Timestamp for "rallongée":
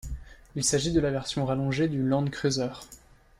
1.45-1.87